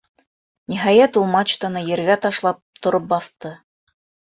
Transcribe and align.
Ниһайәт, 0.73 1.21
ул, 1.21 1.29
мачтаны 1.37 1.85
ергә 1.93 2.19
ташлап, 2.27 2.67
тороп 2.85 3.11
баҫты. 3.17 3.59